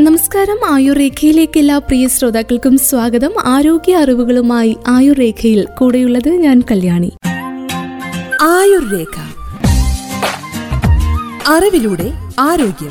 [0.00, 0.74] നമസ്കാരം.
[0.74, 3.32] ആയുർരേഖയിലേക്ക് എല്ലാ പ്രിയ ശ്രോതാക്കൾക്കും സ്വാഗതം.
[3.44, 7.12] ആരോഗ്യ അറിവുകളുമായി ആയുർരേഖയിൽ കൂടെയുള്ളത് ഞാൻ കല്യാണി.
[8.42, 9.20] ആയുർരേഖ.
[11.46, 12.90] അറിവിലൂടെ ആരോഗ്യം.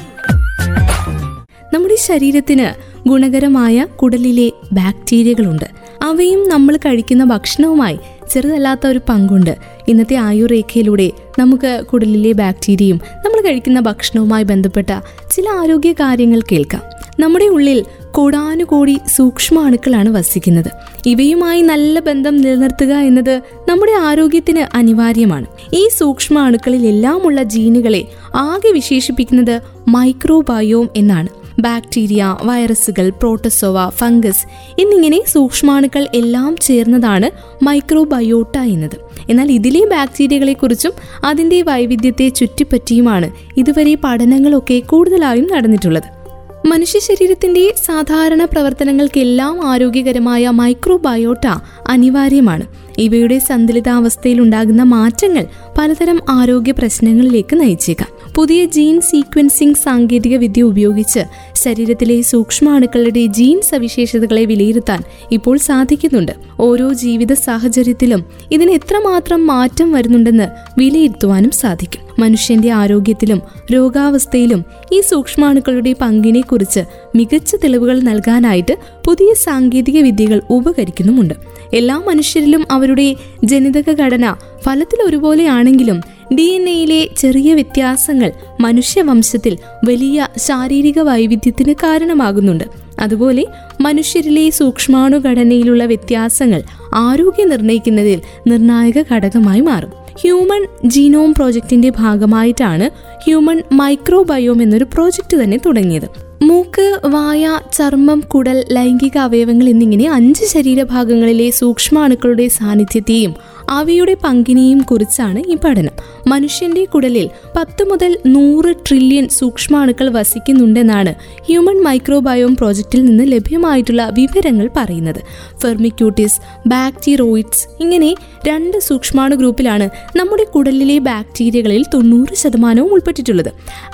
[1.73, 5.66] നമ്മുടെ ശരീരത്തിന് ഗുണകരമായ കുടലിലെ ബാക്ടീരിയകളുണ്ട്.
[6.04, 8.00] അവയും നമ്മൾ കഴിക്കുന്ന ഭക്ഷണവുമായി
[8.32, 9.58] ചെറുതല്ലാത്ത ഒരു പങ്കുണ്ട്.
[9.88, 14.89] ഇന്നത്തെ ആയുർരേഖയിലൂടെ നമുക്ക് കുടലിലെ ബാക്ടീരിയയും നമ്മൾ കഴിക്കുന്ന ഭക്ഷണവുമായി ബന്ധപ്പെട്ട
[15.32, 16.97] ചില ആരോഗ്യ കാര്യങ്ങൾ കേൾക്കാം.
[17.20, 20.71] നമ്മുടെ ഉള്ളിൽ കോടാനുകോടി സൂക്ഷ്മാണുക്കളാണ് വസിക്കുന്നത്.
[21.05, 25.45] ഇവയുമായി നല്ല ബന്ധം നിലനിർത്തുക എന്നത് നമ്മുടെ ആരോഗ്യത്തിന് അനിവാര്യമാണ്.
[25.73, 31.27] ഈ സൂക്ഷ്മാണുക്കളിലെല്ലാമുള്ള ജീനുകളെ ആകെ വിശേഷിപ്പിക്കുന്നത് മൈക്രോബയോം എന്നാണ്.
[31.59, 34.47] ബാക്ടീരിയ വൈറസുകൾ പ്രോട്ടസോവ ഫംഗസ്
[34.81, 37.30] എന്നിങ്ങനെ സൂക്ഷ്മാണുക്കൾ എല്ലാം ചേർന്നതാണ്
[37.63, 38.97] മൈക്രോബയോട്ട എന്നത്.
[39.30, 40.91] എന്നാൽ ഇതിലെ ബാക്ടീരിയകളെക്കുറിച്ചും
[41.23, 46.16] അതിന്റെ വൈവിധ്യത്തെ ചുറ്റിപ്പറ്റിയുമാണ് ഇതുവരെ പഠനങ്ങളൊക്കെ കൂടുതലായും നടന്നിട്ടുള്ളത്.
[46.66, 51.45] മനുഷ്യ ശരീരത്തിന്റെ സാധാരണ പ്രവർത്തനങ്ങൾക്കെല്ലാം ആരോഗ്യകരമായ മൈക്രോബയോട്ട
[51.88, 52.66] അനിവാര്യമാണ്.
[52.97, 55.45] ഇവയുടെ സന്തുലിതാവസ്ഥയിൽ ഉണ്ടാകുന്ന മാറ്റങ്ങൾ
[55.77, 58.17] പലതരം ആരോഗ്യ പ്രശ്നങ്ങളിലേക്ക് നയിച്ചേക്കാം.
[58.38, 61.19] പുതിയ ജീൻ സീക്വൻസിംഗ് സാങ്കേതിക വിദ്യ ഉപയോഗിച്ച്
[61.53, 66.31] ശരീരത്തിലെ സൂക്ഷ്മാണുക്കളുടെ ജീൻ സവിശേഷതകളെ വിലയിരുത്താൻ ഇപ്പോൾ സാധിക്കുന്നുണ്ട്.
[66.59, 72.02] ഓരോ ജീവിത സാഹചര്യത്തിലും ഇതിന് എത്രമാത്രം മാറ്റം വരുന്നുണ്ടെന്ന് വിലയിരുത്തുവാനും സാധിക്കും.
[72.19, 73.41] മനുഷ്യന്റെ ആരോഗ്യത്തിലും
[73.73, 76.80] രോഗാവസ്ഥയിലും ഈ സൂക്ഷ്മാണുക്കളുടെ പങ്കിനെ കുറിച്ച്
[77.15, 81.33] മികച്ച തെളിവുകൾ നൽകാനായിട്ട് പുതിയ സാങ്കേതിക വിദ്യകൾ ഉപകരിക്കുന്നുമുണ്ട്.
[81.73, 91.00] എല്ലാ മനുഷ്യരിലും അവരുടെ ജനിതക ഘടന ഫലത്തിൽ ഒരുപോലെയാണെങ്കിലും ഡി എൻ എയിലെ ചെറിയ വ്യത്യാസങ്ങൾ മനുഷ്യവംശത്തിൽ വലിയ ശാരീരിക
[91.00, 92.64] വൈവിധ്യത്തിന് കാരണമാകുന്നുണ്ട്.
[93.00, 93.45] അതുപോലെ
[93.81, 99.92] മനുഷ്യരിലെ സൂക്ഷ്മാണുഘടനയിലുള്ള വ്യത്യാസങ്ങൾ ആരോഗ്യം നിർണയിക്കുന്നതിൽ നിർണായക ഘടകമായി മാറും.
[100.22, 102.89] ഹ്യൂമൻ ജീനോം പ്രോജക്റ്റിന്റെ ഭാഗമായിട്ടാണ്
[103.23, 106.28] ഹ്യൂമൻ മൈക്രോബയോം എന്നൊരു പ്രോജക്റ്റ് തന്നെ തുടങ്ങിയത്.
[106.42, 113.36] മൂക്ക് വായ ചർമ്മം കുടൽ ലൈംഗിക അവയവങ്ങൾ എന്നിങ്ങനെ അഞ്ച് ശരീരഭാഗങ്ങളിലെ സൂക്ഷ്മാണുക്കളുടെ സാന്നിധ്യത്തെയും
[113.70, 115.92] അവയുടെ പങ്കിനെയും കുറിച്ചാണ് ഈ പഠനം.
[116.28, 125.22] മനുഷ്യന്റെ കുടലിൽ പത്ത് മുതൽ നൂറ് ട്രില്യൺ സൂക്ഷ്മാണുക്കൾ വസിക്കുന്നുണ്ടെന്നാണ് ഹ്യൂമൻ മൈക്രോബയോം പ്രോജക്റ്റിൽ നിന്ന് ലഭ്യമായിട്ടുള്ള വിവരങ്ങൾ പറയുന്നത്.
[125.61, 128.16] ഫെർമിക്യൂട്ടിസ് ബാക്ടീറോയിഡ്സ് ഇങ്ങനെ
[128.48, 133.51] രണ്ട് സൂക്ഷ്മാണു ഗ്രൂപ്പിലാണ് നമ്മുടെ കുടലിലെ ബാക്ടീരിയകളിൽ തൊണ്ണൂറ് ശതമാനവും ഉൾപ്പെട്ടിട്ടുള്ളത്.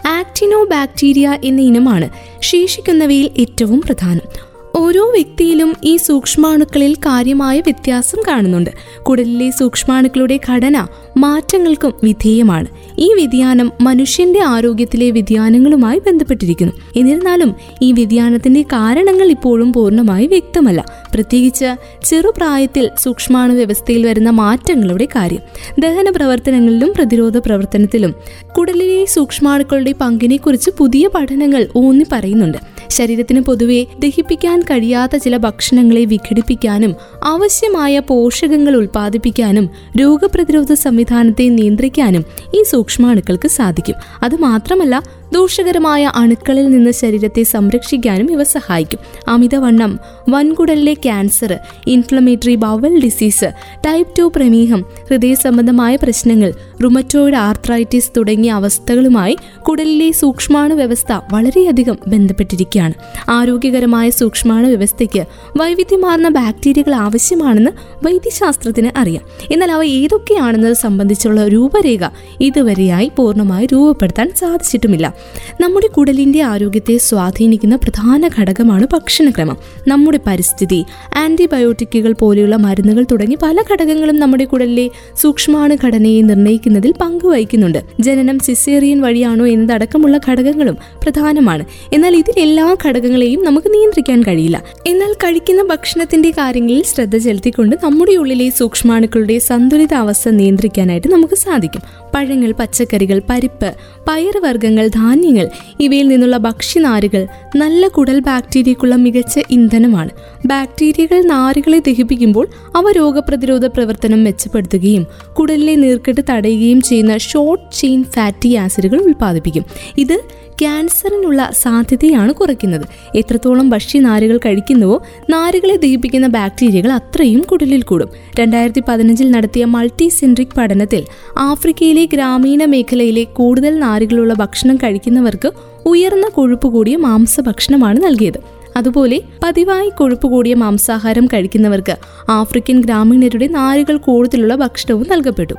[0.07, 2.09] ആക്ടിനോ ബാക്ടീരിയ എന്ന ഇനമാണ്
[2.41, 4.52] ശേഷിക്കുന്നവയിൽ ഏറ്റവും പ്രധാനം.
[4.75, 8.69] ഓരോ വ്യക്തിയിലും ഈ സൂക്ഷ്മാണുക്കളിൽ കാര്യമായ വ്യത്യാസം കാണുന്നുണ്ട്.
[9.03, 12.65] കുടലിലെ സൂക്ഷ്മാണുക്കളുടെ ഘടന മാറ്റങ്ങൾക്കും വിധേയമാണ്.
[12.97, 16.73] ഈ വ്യതിയാനം മനുഷ്യന്റെ ആരോഗ്യത്തിലെ വ്യതിയാനങ്ങളുമായി ബന്ധപ്പെട്ടിരിക്കുന്നു.
[16.95, 20.85] എന്നിരുന്നാലും ഈ വ്യതിയാനത്തിന്റെ കാരണങ്ങൾ ഇപ്പോഴും പൂർണമായി വ്യക്തമല്ല.
[21.13, 25.39] പ്രത്യേകിച്ച് ചെറുപ്രായത്തിൽ സൂക്ഷ്മാണു വ്യവസ്ഥയിൽ വരുന്ന മാറ്റങ്ങളുടെ കാര്യം.
[25.79, 28.13] ദഹന പ്രവർത്തനങ്ങളിലും പ്രതിരോധ പ്രവർത്തനത്തിലും
[28.57, 32.72] കുടലിലെ സൂക്ഷ്മാണുക്കളുടെ പങ്കിനെക്കുറിച്ച് പുതിയ പഠനങ്ങൾ ഊന്നി പറയുന്നുണ്ട്.
[32.97, 36.91] ശരീരത്തിന് പൊതുവെ ദഹിപ്പിക്കാൻ കഴിയാത്ത ചില ഭക്ഷണങ്ങളെ വിഘടിപ്പിക്കാനും
[37.23, 39.65] ആവശ്യമായ പോഷകങ്ങൾ ഉൽപ്പാദിപ്പിക്കാനും
[40.01, 42.23] രോഗപ്രതിരോധ സംവിധാനത്തെ നിയന്ത്രിക്കാനും
[42.57, 43.97] ഈ സൂക്ഷ്മാണുക്കൾക്ക് സാധിക്കും.
[44.23, 44.95] അത് മാത്രമല്ല
[45.33, 48.99] ദോഷകരമായ അണുക്കളിൽ നിന്ന് ശരീരത്തെ സംരക്ഷിക്കാനും ഇവ സഹായിക്കും.
[49.27, 49.99] അമിതവണ്ണം
[50.29, 51.57] വൻകുടലിലെ cancer
[51.87, 53.45] inflammatory bowel disease
[53.87, 62.93] type two പ്രമേഹം ഹൃദയ സംബന്ധമായ പ്രശ്നങ്ങൾ റുമറ്റോയിഡ് ആർത്രൈറ്റിസ് തുടങ്ങിയ അവസ്ഥകളുമായി കുടലിലെ സൂക്ഷ്മാണു വ്യവസ്ഥ വളരെയധികം ബന്ധപ്പെട്ടിരിക്കുകയാണ്.
[63.29, 65.23] ആരോഗ്യകരമായ സൂക്ഷ്മാണു വ്യവസ്ഥയ്ക്ക്
[65.57, 67.71] വൈവിധ്യമാർന്ന ബാക്ടീരിയകൾ ആവശ്യമാണെന്ന്
[68.05, 69.23] വൈദ്യശാസ്ത്രത്തിന് അറിയാം.
[69.51, 71.99] എന്നാൽ അവ ഏതൊക്കെയാണെന്നത് സംബന്ധിച്ചുള്ള രൂപരേഖ
[72.41, 75.13] ഇതുവരെയായി പൂർണമായി രൂപപ്പെടുത്താൻ സാധിച്ചിട്ടുമില്ല.
[75.61, 79.57] നമ്മുടെ കുടലിന്റെ ആരോഗ്യത്തെ സ്വാധീനിക്കുന്ന പ്രധാന ഘടകമാണ് ഭക്ഷണക്രമം.
[79.87, 80.85] നമ്മുടെ പരിസ്ഥിതി
[81.17, 84.89] ആന്റിബയോട്ടിക്കുകൾ പോലെയുള്ള മരുന്നുകൾ തുടങ്ങി പല ഘടകങ്ങളും നമ്മുടെ കുടലിലെ
[85.21, 87.83] സൂക്ഷ്മാണു ഘടനയെ നിർണയിക്കുന്നതിൽ പങ്കുവഹിക്കുന്നുണ്ട്.
[87.99, 91.65] ജനനം സിസേറിയൻ വഴിയാണോ എന്നതടക്കമുള്ള ഘടകങ്ങളും പ്രധാനമാണ്.
[91.93, 94.63] എന്നാൽ ഇതിലെല്ലാ ഘടകങ്ങളെയും നമുക്ക് നിയന്ത്രിക്കാൻ കഴിയില്ല.
[94.87, 102.02] എന്നാൽ കഴിക്കുന്ന ഭക്ഷണത്തിന്റെ കാര്യങ്ങളിൽ ശ്രദ്ധ ചെലുത്തിക്കൊണ്ട് നമ്മുടെ ഉള്ളിലെ സൂക്ഷ്മാണുക്കളുടെ സന്തുലിതാവസ്ഥ നിയന്ത്രിക്കാനായിട്ട് നമുക്ക് സാധിക്കും.
[102.15, 103.75] പഴങ്ങൾ പച്ചക്കറികൾ പരിപ്പ്
[104.07, 110.09] പയറുവർഗങ്ങൾ ധാന്യങ്ങൾ ഇവയിൽ നിന്നുള്ള ഭക്ഷ്യനാരുകൾ നല്ല കുടൽ ബാക്ടീരിയക്കുള്ള മികച്ച ഇന്ധനമാണ്.
[110.45, 115.07] ബാക്ടീരിയകൾ നാരുകളെ ദഹിപ്പിക്കുമ്പോൾ അവ രോഗപ്രതിരോധ പ്രവർത്തനം മെച്ചപ്പെടുത്തുകയും
[115.39, 119.65] കുടലിലെ നീർക്കെട്ട് തടയുകയും ചെയ്യുന്ന ഷോർട്ട് ചെയിൻ ഫാറ്റി ആസിഡുകൾ ഉൽപ്പാദിപ്പിക്കും.
[119.97, 120.21] ഇത്
[120.59, 122.85] ക്യാൻസറിനുള്ള സാധ്യതയാണ് കുറയ്ക്കുന്നത്.
[123.15, 128.09] എത്രത്തോളം ഭക്ഷ്യ നാരുകൾ കഴിക്കുന്നുവോ നാരുകളെ ദഹിപ്പിക്കുന്ന ബാക്ടീരിയകൾ അത്രയും കുടലിൽ കൂടും.
[128.39, 131.03] രണ്ടായിരത്തി പതിനഞ്ചിൽ നടത്തിയ മൾട്ടി സെൻട്രിക് പഠനത്തിൽ
[131.37, 135.51] ആഫ്രിക്കയിലെ ഗ്രാമീണ മേഖലയിലെ കൂടുതൽ നാരുകളുള്ള ഭക്ഷണം കഴിക്കുന്നവർക്ക്
[135.85, 138.62] ഉയർന്ന കൊഴുപ്പ് കൂടിയ മാംസഭക്ഷണമാണ് നൽകിയത്.
[138.77, 141.95] അതുപോലെ പതിവായി കൊഴുപ്പ് കൂടിയ മാംസാഹാരം കഴിക്കുന്നവർക്ക്
[142.29, 145.53] ആഫ്രിക്കൻ ഗ്രാമീണരുടെ നാരുകൾ കൂടുതലുള്ള ഭക്ഷണവും നൽകപ്പെട്ടു.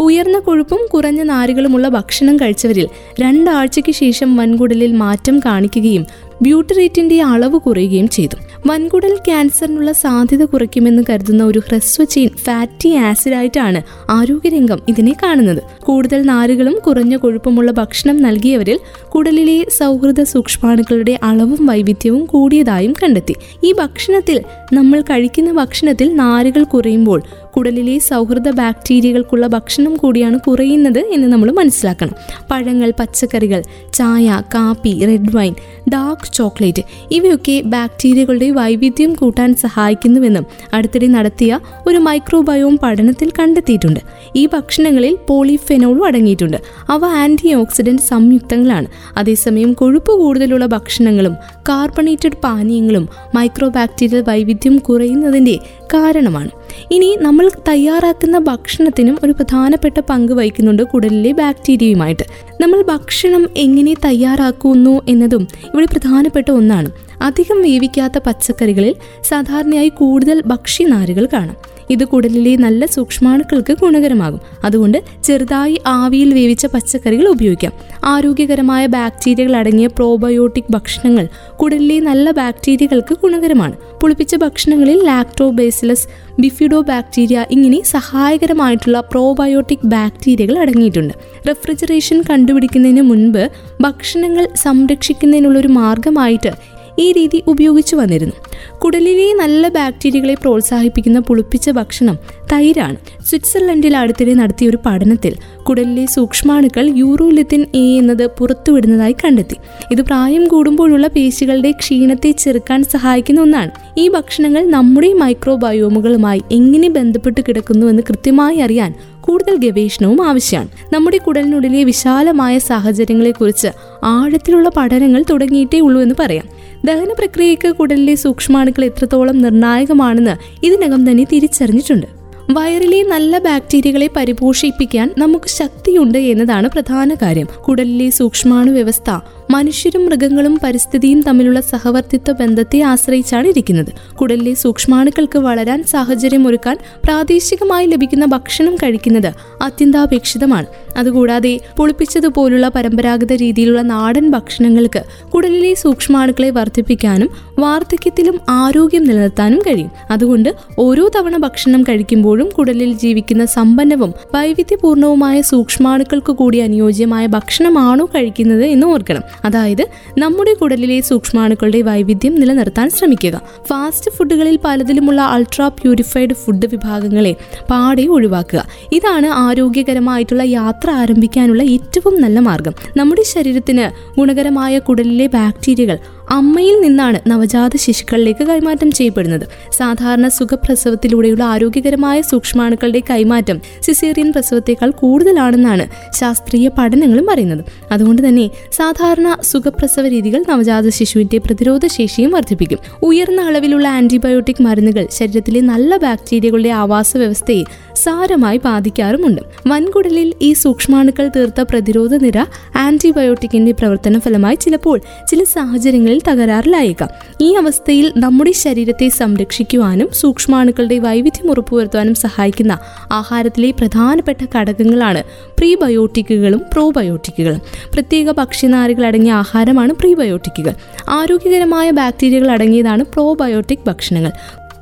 [0.00, 2.88] ഉയർന്ന കൊഴുപ്പും കുറഞ്ഞ നാരുകളുമുള്ള ഭക്ഷണം കഴിച്ചവരിൽ
[3.20, 6.06] രണ്ടാഴ്ചയ്ക്ക് ശേഷം വൻകുടലിൽ മാറ്റം കാണിക്കുകയും
[6.42, 8.36] ബ്യൂട്ടറേറ്റിന്റെ അളവ് കുറയുകയും ചെയ്തു.
[8.66, 15.62] വൻകുടൽ ക്യാൻസറിനുള്ള സാധ്യത കുറയ്ക്കുമെന്ന് കരുതുന്ന ഒരു ഹ്രസ്വ ചെയിൻ ഫാറ്റി ആസിഡായിട്ടാണ് ആരോഗ്യരംഗം ഇതിനെ കാണുന്നത്.
[15.84, 23.34] കൂടുതൽ നാരുകളും കുറഞ്ഞ കൊഴുപ്പുമുള്ള ഭക്ഷണം നൽകിയവരിൽ കുടലിലെ സൗഹൃദ സൂക്ഷ്മാണുക്കളുടെ അളവും വൈവിധ്യവും കൂടിയതായും കണ്ടെത്തി.
[23.64, 24.42] ഈ ഭക്ഷണത്തിൽ
[24.72, 27.22] നമ്മൾ കഴിക്കുന്ന ഭക്ഷണത്തിൽ നാരുകൾ കുറയുമ്പോൾ
[27.58, 32.12] കുടലിലെ സൗഹൃദ ബാക്ടീരിയകൾക്കുള്ള ഭക്ഷണം കൂടിയാണ് കുറയുന്നത് എന്ന് നമ്മൾ മനസ്സിലാക്കണം.
[32.50, 33.62] പഴങ്ങൾ പച്ചക്കറികൾ
[33.94, 35.54] ചായ കാപ്പി റെഡ് വൈൻ
[35.88, 44.00] ഡാർക്ക് ചോക്ലേറ്റ് ഇവയൊക്കെ ബാക്ടീരിയകളുടെ വൈവിധ്യം കൂട്ടാൻ സഹായിക്കുന്നുവെന്നും അടുത്തിടെ നടത്തിയ ഒരു മൈക്രോബയോം പഠനത്തിൽ കണ്ടെത്തിയിട്ടുണ്ട്.
[44.36, 46.56] ഈ ഭക്ഷണങ്ങളിൽ പോളിഫെനോളും അടങ്ങിയിട്ടുണ്ട്.
[46.88, 48.86] അവ ആന്റി ഓക്സിഡന്റ് സംയുക്തങ്ങളാണ്.
[49.16, 51.34] അതേസമയം കൊഴുപ്പ് കൂടുതലുള്ള ഭക്ഷണങ്ങളും
[51.68, 55.58] കാർബണേറ്റഡ് പാനീയങ്ങളും മൈക്രോബാക്ടീരിയൽ വൈവിധ്യം കുറയുന്നതിന്റെ
[55.94, 56.50] കാരണമാണ്.
[56.90, 62.22] ഇനി നമ്മൾ തയ്യാറാക്കുന്ന ഭക്ഷണത്തിനും ഒരു പ്രധാനപ്പെട്ട പങ്ക് വഹിക്കുന്നുണ്ട് കുടലിലെ ബാക്ടീരിയയുമായിട്ട്.
[62.60, 66.90] നമ്മൾ ഭക്ഷണം എങ്ങനെ തയ്യാറാക്കുന്നു എന്നതും ഇവിടെ പ്രധാനപ്പെട്ട ഒന്നാണ്.
[67.22, 71.56] അധികം വേവിക്കാത്ത പച്ചക്കറികളിൽ സാധാരണയായി കൂടുതൽ ഭക്ഷ്യനാരുകൾ കാണാം.
[71.90, 74.40] ഇത് കുടലിലെ നല്ല സൂക്ഷ്മാണുക്കൾക്ക് ഗുണകരമാകും.
[74.64, 77.72] അതുകൊണ്ട് ചെറുതായി ആവിയിൽ വേവിച്ച പച്ചക്കറികൾ ഉപയോഗിക്കാം.
[78.04, 83.76] ആരോഗ്യകരമായ ബാക്ടീരിയകൾ അടങ്ങിയ പ്രോബയോട്ടിക് ഭക്ഷണങ്ങൾ കുടലിലെ നല്ല ബാക്ടീരിയകൾക്ക് ഗുണകരമാണ്.
[84.00, 86.08] പുളിപ്പിച്ച ഭക്ഷണങ്ങളിൽ ലാക്ടോബേസിലസ്
[86.40, 91.14] ബിഫിഡോ ബാക്ടീരിയ ഇങ്ങനെ സഹായകരമായിട്ടുള്ള പ്രോബയോട്ടിക് ബാക്ടീരിയകൾ അടങ്ങിയിട്ടുണ്ട്.
[91.48, 93.50] റെഫ്രിജറേഷൻ കണ്ടുപിടിക്കുന്നതിന് മുൻപ്
[93.80, 98.34] ഭക്ഷണങ്ങൾ സംരക്ഷിക്കുന്നതിനുള്ള ഒരു മാർഗമായിട്ട് ഈ രീതി ഉപയോഗിച്ചു വന്നിരുന്നു.
[98.78, 102.18] കുടലിലെ നല്ല ബാക്ടീരിയകളെ പ്രോത്സാഹിപ്പിക്കുന്ന പുളിപ്പിച്ച ഭക്ഷണം
[102.52, 102.96] തൈരാണ്.
[103.26, 109.56] സ്വിറ്റ്സർലൻഡിൽ അടുത്തിടെ നടത്തിയ ഒരു പഠനത്തിൽ കുടലിലെ സൂക്ഷ്മാണുക്കൾ യൂറോലിത്തിൻ എ എന്നത് പുറത്തുവിടുന്നതായി കണ്ടെത്തി.
[109.92, 113.70] ഇത് പ്രായം കൂടുമ്പോഴുള്ള പേശികളുടെ ക്ഷീണത്തെ ചെറുക്കാൻ സഹായിക്കുന്ന ഒന്നാണ്.
[113.98, 120.68] ഈ ഭക്ഷണങ്ങൾ നമ്മുടെ മൈക്രോബയോമുകളുമായി എങ്ങനെ ബന്ധപ്പെട്ട് കിടക്കുന്നുവെന്ന് കൃത്യമായി അറിയാൻ കൂടുതൽ ഗവേഷണവും ആവശ്യമാണ്.
[120.92, 123.68] നമ്മുടെ കുടലിനുള്ളിലെ വിശാലമായ സാഹചര്യങ്ങളെക്കുറിച്ച്
[124.04, 126.57] ആഴത്തിലുള്ള പഠനങ്ങൾ തുടങ്ങിയിട്ടേ ഉള്ളൂ എന്ന് പറയാം.
[126.84, 132.06] ദഹന പ്രക്രിയയ്ക്ക് കുടലിലെ സൂക്ഷ്മാണുക്കൾ എത്രത്തോളം നിർണായകമാണെന്ന് ഇതിനകം തന്നെ തിരിച്ചറിഞ്ഞിട്ടുണ്ട്.
[132.50, 137.48] വയറിലെ നല്ല ബാക്ടീരിയകളെ പരിപോഷിപ്പിക്കാൻ നമുക്ക് ശക്തിയുണ്ട് എന്നതാണ് പ്രധാന കാര്യം.
[137.68, 139.10] കുടലിലെ സൂക്ഷ്മാണു വ്യവസ്ഥ
[139.50, 144.16] മനുഷ്യരും മൃഗങ്ങളും പരിസ്ഥിതിയും തമ്മിലുള്ള സഹവർത്തിത്വ ബന്ധത്തെ ആശ്രയിച്ചാണ് ഇരിക്കുന്നത്.
[144.16, 150.66] കുടലിലെ സൂക്ഷ്മാണുക്കൾക്ക് വളരാൻ സാഹചര്യം ഒരുക്കാൻ പ്രാദേശികമായി ലഭിക്കുന്ന ഭക്ഷണം കഴിക്കുന്നത് അത്യന്താപേക്ഷിതമാണ്.
[150.96, 157.28] അതുകൂടാതെ പൊളിപ്പിച്ചതുപോലുള്ള പരമ്പരാഗത രീതിയിലുള്ള നാടൻ ഭക്ഷണങ്ങൾക്ക് കുടലിലെ സൂക്ഷ്മാണുക്കളെ വർദ്ധിപ്പിക്കാനും
[157.58, 159.90] വാർദ്ധക്യത്തിലും ആരോഗ്യം നിലനിർത്താനും കഴിയും.
[160.10, 168.86] അതുകൊണ്ട് ഓരോ തവണ ഭക്ഷണം കഴിക്കുമ്പോഴും കുടലിൽ ജീവിക്കുന്ന സമ്പന്നവും വൈവിധ്യപൂർണവുമായ സൂക്ഷ്മാണുക്കൾക്ക് കൂടി അനുയോജ്യമായ ഭക്ഷണമാണോ കഴിക്കുന്നത് എന്ന്
[168.86, 169.22] ഓർക്കണം.
[169.44, 169.86] അതായത്
[170.18, 173.40] നമ്മുടെ കുടലിലെ സൂക്ഷ്മാണുക്കളുടെ വൈവിധ്യം നിലനിർത്താൻ ശ്രമിക്കുക.
[173.66, 177.36] ഫാസ്റ്റ് ഫുഡുകളിൽ പലതിലുമുള്ള അൾട്രാ പ്യൂരിഫൈഡ് ഫുഡ് വിഭാഗങ്ങളെ
[177.70, 178.66] പാടെ ഒഴിവാക്കുക.
[178.92, 182.72] ഇതാണ് ആരോഗ്യകരമായിട്ടുള്ള യാത്ര ആരംഭിക്കാനുള്ള ഏറ്റവും നല്ല മാർഗം.
[182.96, 185.98] നമ്മുടെ ശരീരത്തിന് ഗുണകരമായ കുടലിലെ ബാക്ടീരിയകൾ
[186.30, 189.46] അമ്മയിൽ നിന്നാണ് നവജാത ശിശുക്കളിലേക്ക് കൈമാറ്റം ചെയ്യപ്പെടുന്നത്.
[189.72, 195.86] സാധാരണ സുഖപ്രസവത്തിലൂടെയുള്ള ആരോഗ്യകരമായ സൂക്ഷ്മാണുക്കളുടെ കൈമാറ്റം സിസേറിയൻ പ്രസവത്തേക്കാൾ കൂടുതലാണെന്നാണ്
[196.16, 197.64] ശാസ്ത്രീയ പഠനങ്ങളും പറയുന്നത്.
[197.92, 202.78] അതുകൊണ്ട് തന്നെ സാധാരണ സുഖപ്രസവ രീതികൾ നവജാത ശിശുവിന്റെ പ്രതിരോധ ശേഷിയും വർദ്ധിപ്പിക്കും.
[203.02, 207.64] ഉയർന്ന അളവിലുള്ള ആന്റിബയോട്ടിക് മരുന്നുകൾ ശരീരത്തിലെ നല്ല ബാക്ടീരിയകളുടെ ആവാസ വ്യവസ്ഥയെ
[207.94, 209.42] സാരമായി ബാധിക്കാറുമുണ്ട്.
[209.66, 212.38] വൻകുടലിൽ ഈ സൂക്ഷ്മാണുക്കൾ തീർത്ത പ്രതിരോധ നിര
[212.76, 217.08] ആന്റിബയോട്ടിക്കിന്റെ പ്രവർത്തന ഫലമായി ചിലപ്പോൾ ചില സാഹചര്യങ്ങളിൽ തകരാറിലായേക്കാം.
[217.40, 222.78] ഈ അവസ്ഥയിൽ നമ്മുടെ ശരീരത്തെ സംരക്ഷിക്കുവാനും സൂക്ഷ്മാണുക്കളുടെ വൈവിധ്യം ഉറപ്പുവരുത്താനും സഹായിക്കുന്ന
[223.12, 225.22] ആഹാരത്തിലെ പ്രധാനപ്പെട്ട ഘടകങ്ങളാണ്
[225.58, 227.60] പ്രീബയോട്ടിക്കുകളും പ്രോബയോട്ടിക്കുകളും.
[227.94, 230.74] പ്രത്യേക ഭക്ഷ്യനാരുകൾ അടങ്ങിയ ആഹാരമാണ് പ്രീബയോട്ടിക്കുകൾ.
[231.08, 234.32] ആരോഗ്യകരമായ ബാക്ടീരിയകൾ അടങ്ങിയതാണ് പ്രോബയോട്ടിക് ഭക്ഷണങ്ങൾ.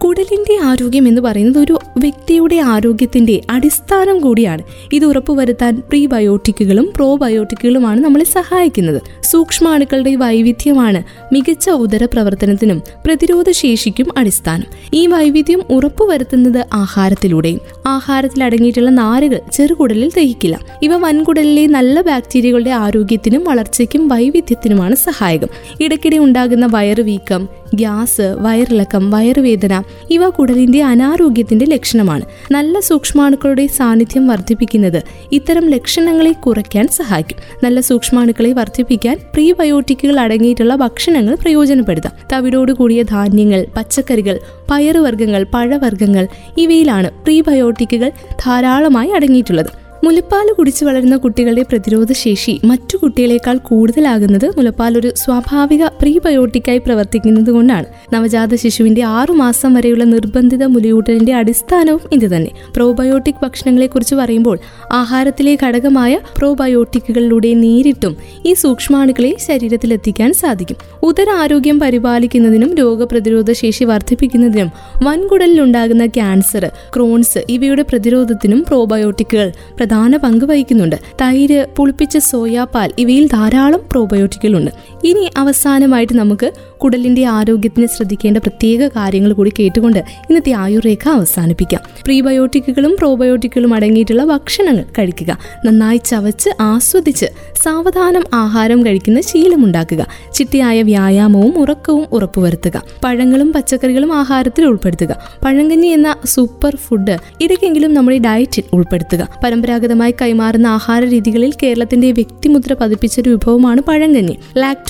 [0.05, 4.63] കുടലിന്റെ ആരോഗ്യം എന്ന് പറയുന്നത് ഒരു വ്യക്തിയുടെ ആരോഗ്യത്തിന്റെ അടിസ്ഥാനം കൂടിയാണ്.
[4.93, 9.03] ഇത് ഉറപ്പുവരുത്താൻ പ്രീബയോട്ടിക്കുകളും പ്രോബയോട്ടിക്കുകളുമാണ് നമ്മളെ സഹായിക്കുന്നത്.
[9.23, 11.03] സൂക്ഷ്മാണുക്കളുടെ വൈവിധ്യമാണ്
[11.35, 14.65] മികച്ച ഉദര പ്രവർത്തനത്തിനും പ്രതിരോധ ശേഷിക്കും അടിസ്ഥാനം.
[14.95, 20.61] ഈ വൈവിധ്യം ഉറപ്പുവരുത്തുന്നത് ആഹാരത്തിലൂടെയും ആഹാരത്തിൽ അടങ്ങിയിട്ടുള്ള നാരുകൾ ചെറുകുടലിൽ ദഹിക്കില്ല.
[20.83, 25.49] ഇവ വൻകുടലിലെ നല്ല ബാക്ടീരിയകളുടെ ആരോഗ്യത്തിനും വളർച്ചയ്ക്കും വൈവിധ്യത്തിനുമാണ് സഹായകം.
[25.81, 32.25] ഇടയ്ക്കിടെ ഉണ്ടാകുന്ന വയറുവീക്കം ഗ്യാസ് വയറിളക്കം വയറുവേദന ഇവ കുടലിന്റെ അനാരോഗ്യത്തിന്റെ ലക്ഷണമാണ്.
[32.51, 37.39] നല്ല സൂക്ഷ്മാണുക്കളുടെ സാന്നിധ്യം വർദ്ധിപ്പിക്കുന്നത് ഇത്തരം ലക്ഷണങ്ങളെ കുറയ്ക്കാൻ സഹായിക്കും.
[37.65, 42.13] നല്ല സൂക്ഷ്മാണുക്കളെ വർദ്ധിപ്പിക്കാൻ പ്രീബയോട്ടിക്കുകൾ അടങ്ങിയിട്ടുള്ള ഭക്ഷണങ്ങൾ പ്രയോജനപ്പെടുത്താം.
[42.33, 48.11] തവിടോട് കൂടിയ ധാന്യങ്ങൾ പച്ചക്കറികൾ പയറുവർഗങ്ങൾ പഴവർഗങ്ങൾ ഇവയിലാണ് പ്രീബയോട്ടിക്കുകൾ
[48.47, 49.86] ധാരാളമായി അടങ്ങിയിട്ടുള്ളത്.
[50.07, 57.87] മുലപ്പാൽ കുടിച്ചു വളരുന്ന കുട്ടികളുടെ പ്രതിരോധ ശേഷി മറ്റു കുട്ടികളെക്കാൾ കൂടുതലാകുന്നത് മുലപ്പാൽ ഒരു സ്വാഭാവിക പ്രീബയോട്ടിക്കായി പ്രവർത്തിക്കുന്നത് കൊണ്ടാണ്.
[58.15, 62.51] നവജാത ശിശുവിന്റെ ആറുമാസം വരെയുള്ള നിർബന്ധിത മുലയൂട്ടലിന്റെ അടിസ്ഥാനവും ഇത് തന്നെ.
[62.77, 64.59] പ്രോബയോട്ടിക് ഭക്ഷണങ്ങളെക്കുറിച്ച് പറയുമ്പോൾ
[64.93, 68.15] ആഹാരത്തിലെ ഘടകമായ പ്രോബയോട്ടിക്കുകളിലൂടെ നേരിട്ടും
[68.47, 70.79] ഈ സൂക്ഷ്മാണുക്കളെ ശരീരത്തിലെത്തിക്കാൻ സാധിക്കും.
[71.03, 74.71] ഉദരാരോഗ്യം പരിപാലിക്കുന്നതിനും രോഗപ്രതിരോധ ശേഷി വർദ്ധിപ്പിക്കുന്നതിനും
[75.03, 80.97] വൻകുടലിലുണ്ടാകുന്ന ക്യാൻസർ ക്രോൺസ് ഇവയുടെ പ്രതിരോധത്തിനും പ്രോബയോട്ടിക്കുകൾ പ്രധാന പങ്ക് വഹിക്കുന്നുണ്ട്.
[81.23, 84.73] തൈര് പുളിപ്പിച്ച സോയാ പാൽ ഇവയിൽ ധാരാളം പ്രോബയോട്ടിക്കുകളുണ്ട്
[85.07, 91.81] ഇനി അവസാനമായിട്ട് നമുക്ക് കുടലിന്റെ ആരോഗ്യത്തിന് ശ്രദ്ധിക്കേണ്ട പ്രത്യേക കാര്യങ്ങൾ കൂടി കേട്ടുകൊണ്ട് ഇന്നത്തെ ആയുർരേഖ അവസാനിപ്പിക്കാം.
[92.05, 95.39] പ്രീബയോട്ടിക്കുകളും പ്രോബയോട്ടിക്കുകളും അടങ്ങിയിട്ടുള്ള ഭക്ഷണങ്ങൾ കഴിക്കുക.
[95.67, 97.27] നന്നായി ചവച്ച് ആസ്വദിച്ച്
[97.63, 100.07] സാവധാനം ആഹാരം കഴിക്കുന്ന ശീലമുണ്ടാക്കുക.
[100.35, 102.83] ചിട്ടയായ വ്യായാമവും ഉറക്കവും ഉറപ്പുവരുത്തുക.
[103.05, 105.17] പഴങ്ങളും പച്ചക്കറികളും ആഹാരത്തിൽ ഉൾപ്പെടുത്തുക.
[105.45, 109.29] പഴങ്കഞ്ഞി എന്ന സൂപ്പർ ഫുഡ് ഇടയ്ക്കെങ്കിലും നമ്മുടെ ഡയറ്റിൽ ഉൾപ്പെടുത്തുക.
[109.45, 114.37] പരമ്പരാഗതമായി കൈമാറുന്ന ആഹാര രീതികളിൽ കേരളത്തിന്റെ വ്യക്തിമുദ്ര പതിപ്പിച്ച ഒരു വിഭവമാണ് പഴങ്കഞ്ഞി.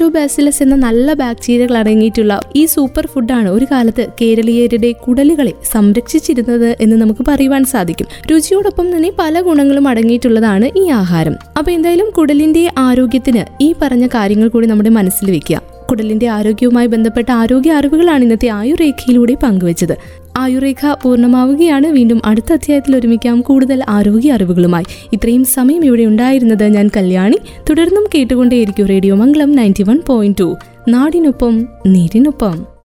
[0.06, 7.24] ലാക്ടോബാസിലസ് എന്ന നല്ല ബാക്ടീരിയകൾ അടങ്ങിയിട്ടുള്ള ഈ സൂപ്പർ ഫുഡാണ് ഒരു കാലത്ത് കേരളീയരുടെ കുടലുകളെ സംരക്ഷിച്ചിരുന്നത് എന്ന് നമുക്ക്
[7.28, 8.08] പറയുവാൻ സാധിക്കും.
[8.30, 11.36] രുചിയോടൊപ്പം തന്നെ പല ഗുണങ്ങളും അടങ്ങിയിട്ടുള്ളതാണ് ഈ ആഹാരം.
[11.58, 15.58] അപ്പൊ എന്തായാലും കുടലിന്റെ ആരോഗ്യത്തിന് ഈ പറഞ്ഞ കാര്യങ്ങൾ കൂടി നമ്മുടെ മനസ്സിൽ വെക്കുക.
[15.90, 19.96] കുടലിന്റെ ആരോഗ്യവുമായി ബന്ധപ്പെട്ട ആരോഗ്യ അറിവുകളാണ് ഇന്നത്തെ ആയുർരേഖയിലൂടെ പങ്കുവച്ചത്.
[20.36, 21.86] ആയുർരേഖ പൂർണമാവുകയാണ്.
[21.86, 23.40] വീണ്ടും അടുത്ത അധ്യായത്തിൽ ഒരുമിക്കാം.
[23.40, 24.84] കൂടുതൽ ആരോഗ്യ അറിവുകളുമായി.
[25.12, 27.36] ഇത്രയും സമയം ഇവിടെ ഉണ്ടായിരുന്നത് ഞാൻ കല്യാണി.
[27.70, 30.56] തുടർന്നും കേട്ടുകൊണ്ടേയിരിക്കും radio Mangalam ninety one point two.
[30.88, 32.75] നാടിനൊപ്പം നീരിനൊപ്പം.